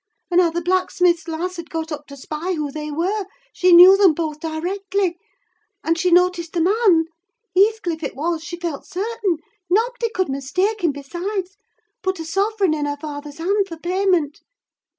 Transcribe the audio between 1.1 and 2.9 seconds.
lass had got up to spy who they